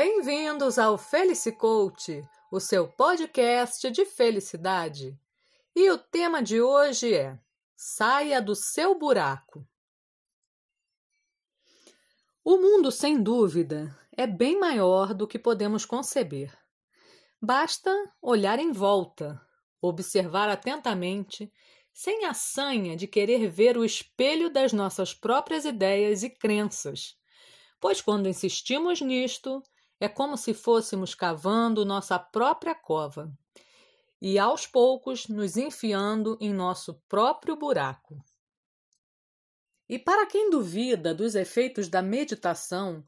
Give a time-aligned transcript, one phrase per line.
[0.00, 5.18] Bem-vindos ao Felicicoach, o seu podcast de felicidade.
[5.74, 7.36] E o tema de hoje é:
[7.74, 9.66] Saia do seu buraco.
[12.44, 16.56] O mundo, sem dúvida, é bem maior do que podemos conceber.
[17.42, 17.92] Basta
[18.22, 19.44] olhar em volta,
[19.82, 21.52] observar atentamente,
[21.92, 27.18] sem a sanha de querer ver o espelho das nossas próprias ideias e crenças
[27.80, 29.62] pois quando insistimos nisto,
[30.00, 33.32] é como se fôssemos cavando nossa própria cova
[34.20, 38.22] e aos poucos nos enfiando em nosso próprio buraco.
[39.88, 43.06] E para quem duvida dos efeitos da meditação,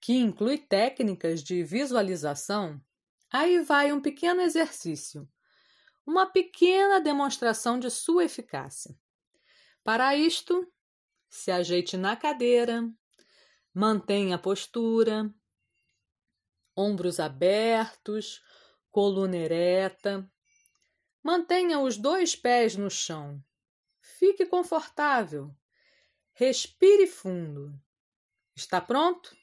[0.00, 2.80] que inclui técnicas de visualização,
[3.30, 5.28] aí vai um pequeno exercício,
[6.06, 8.96] uma pequena demonstração de sua eficácia.
[9.82, 10.70] Para isto,
[11.28, 12.88] se ajeite na cadeira,
[13.74, 15.34] Mantenha a postura,
[16.76, 18.42] ombros abertos,
[18.90, 20.30] coluna ereta.
[21.22, 23.42] Mantenha os dois pés no chão.
[24.00, 25.54] Fique confortável.
[26.32, 27.72] Respire fundo.
[28.54, 29.36] Está pronto?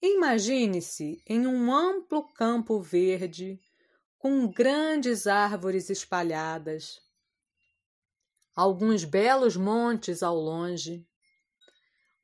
[0.00, 3.60] Imagine-se em um amplo campo verde
[4.18, 7.00] com grandes árvores espalhadas,
[8.54, 11.08] alguns belos montes ao longe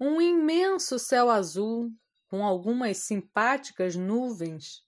[0.00, 1.90] um imenso céu azul
[2.28, 4.86] com algumas simpáticas nuvens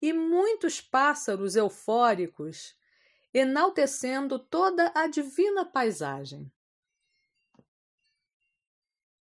[0.00, 2.76] e muitos pássaros eufóricos
[3.32, 6.52] enaltecendo toda a divina paisagem.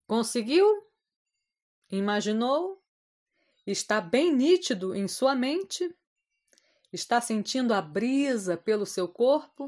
[0.06, 0.66] Conseguiu?
[1.90, 2.82] Imaginou?
[3.66, 5.96] Está bem nítido em sua mente?
[6.92, 9.66] Está sentindo a brisa pelo seu corpo?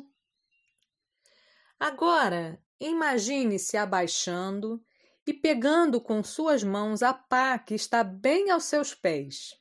[1.78, 4.84] Agora, imagine-se abaixando
[5.26, 9.60] e pegando com suas mãos a pá que está bem aos seus pés.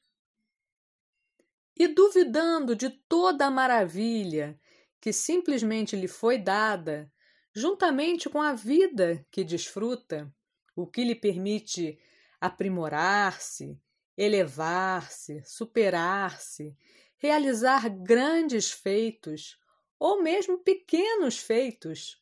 [1.76, 4.60] E duvidando de toda a maravilha
[5.02, 7.12] que simplesmente lhe foi dada,
[7.54, 10.34] juntamente com a vida que desfruta,
[10.76, 12.00] o que lhe permite
[12.40, 13.80] aprimorar-se,
[14.18, 16.76] elevar-se, superar-se,
[17.18, 19.58] realizar grandes feitos
[20.00, 22.22] ou mesmo pequenos feitos,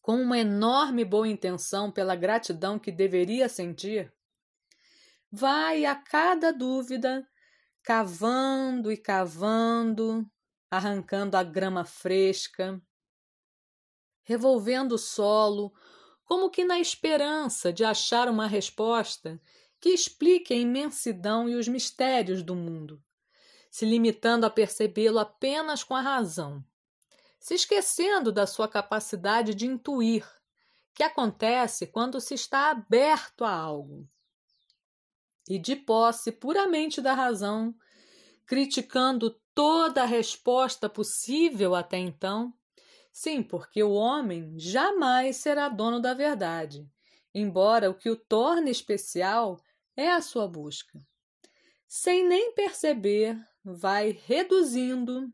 [0.00, 4.12] com uma enorme boa intenção pela gratidão que deveria sentir,
[5.30, 7.26] vai a cada dúvida
[7.82, 10.26] cavando e cavando,
[10.70, 12.80] arrancando a grama fresca,
[14.22, 15.72] revolvendo o solo,
[16.24, 19.40] como que na esperança de achar uma resposta
[19.80, 23.02] que explique a imensidão e os mistérios do mundo,
[23.70, 26.64] se limitando a percebê-lo apenas com a razão
[27.40, 30.28] se esquecendo da sua capacidade de intuir,
[30.94, 34.06] que acontece quando se está aberto a algo.
[35.48, 37.74] E de posse puramente da razão,
[38.44, 42.52] criticando toda a resposta possível até então,
[43.10, 46.86] sim, porque o homem jamais será dono da verdade,
[47.34, 49.58] embora o que o torne especial
[49.96, 51.00] é a sua busca.
[51.88, 55.32] Sem nem perceber, vai reduzindo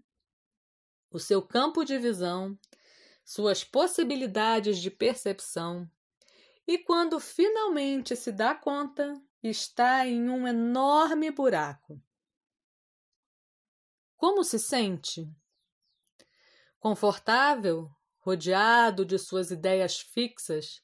[1.17, 2.59] o seu campo de visão,
[3.25, 5.91] suas possibilidades de percepção,
[6.67, 11.99] e quando finalmente se dá conta, está em um enorme buraco.
[14.15, 15.27] Como se sente?
[16.79, 20.83] Confortável, rodeado de suas ideias fixas,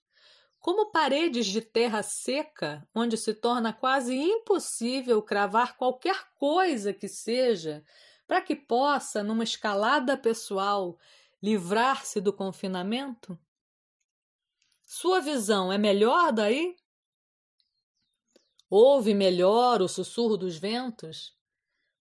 [0.58, 7.84] como paredes de terra seca, onde se torna quase impossível cravar qualquer coisa que seja
[8.32, 10.98] para que possa, numa escalada pessoal,
[11.42, 13.38] livrar-se do confinamento?
[14.86, 16.74] Sua visão é melhor daí?
[18.70, 21.36] Ouve melhor o sussurro dos ventos,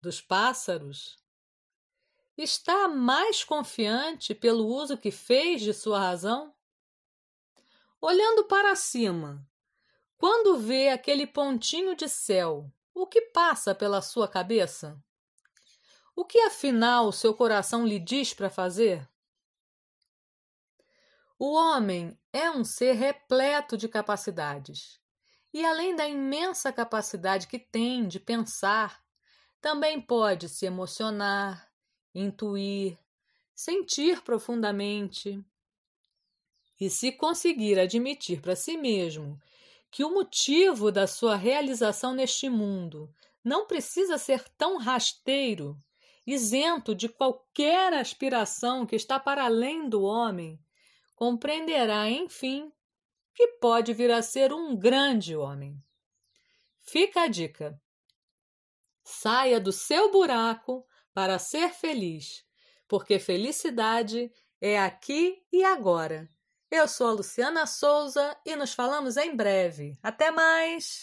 [0.01, 1.19] dos pássaros?
[2.37, 6.55] Está mais confiante pelo uso que fez de sua razão?
[8.01, 9.45] Olhando para cima,
[10.17, 14.97] quando vê aquele pontinho de céu, o que passa pela sua cabeça?
[16.15, 19.09] O que afinal seu coração lhe diz para fazer?
[21.39, 25.01] O homem é um ser repleto de capacidades.
[25.53, 29.03] E além da imensa capacidade que tem de pensar,
[29.61, 31.71] também pode se emocionar,
[32.15, 32.99] intuir,
[33.55, 35.43] sentir profundamente.
[36.79, 39.41] E se conseguir admitir para si mesmo
[39.91, 45.77] que o motivo da sua realização neste mundo não precisa ser tão rasteiro
[46.31, 50.59] isento de qualquer aspiração que está para além do homem,
[51.15, 52.73] compreenderá, enfim,
[53.35, 55.83] que pode vir a ser um grande homem.
[56.81, 57.81] Fica a dica.
[59.05, 62.45] Saia do seu buraco para ser feliz,
[62.89, 66.29] porque felicidade é aqui e agora.
[66.71, 69.99] Eu sou a Luciana Souza e nos falamos em breve.
[70.03, 71.03] Até mais!